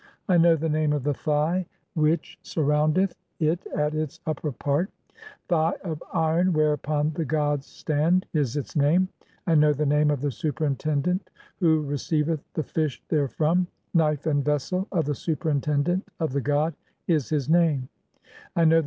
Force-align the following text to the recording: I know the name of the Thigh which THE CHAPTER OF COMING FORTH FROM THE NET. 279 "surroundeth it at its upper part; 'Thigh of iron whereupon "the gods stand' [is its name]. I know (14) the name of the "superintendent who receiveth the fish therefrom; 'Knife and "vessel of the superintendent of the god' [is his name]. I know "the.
I 0.27 0.35
know 0.35 0.55
the 0.55 0.67
name 0.67 0.93
of 0.93 1.03
the 1.03 1.13
Thigh 1.13 1.63
which 1.93 2.39
THE 2.41 2.49
CHAPTER 2.49 2.61
OF 2.61 2.65
COMING 2.79 2.93
FORTH 2.93 2.93
FROM 2.93 2.93
THE 3.37 3.45
NET. 3.45 3.63
279 3.75 3.79
"surroundeth 3.85 3.91
it 3.99 4.01
at 4.01 4.01
its 4.01 4.19
upper 4.25 4.51
part; 4.51 4.89
'Thigh 5.47 5.89
of 5.91 6.03
iron 6.11 6.53
whereupon 6.53 7.11
"the 7.13 7.25
gods 7.25 7.67
stand' 7.67 8.25
[is 8.33 8.57
its 8.57 8.75
name]. 8.75 9.09
I 9.45 9.53
know 9.53 9.71
(14) 9.73 9.77
the 9.89 9.95
name 9.95 10.09
of 10.09 10.21
the 10.21 10.31
"superintendent 10.31 11.29
who 11.59 11.83
receiveth 11.83 12.41
the 12.55 12.63
fish 12.63 12.99
therefrom; 13.09 13.67
'Knife 13.93 14.25
and 14.25 14.43
"vessel 14.43 14.87
of 14.91 15.05
the 15.05 15.13
superintendent 15.13 16.07
of 16.19 16.33
the 16.33 16.41
god' 16.41 16.73
[is 17.05 17.29
his 17.29 17.47
name]. 17.47 17.87
I 18.55 18.65
know 18.65 18.79
"the. 18.79 18.79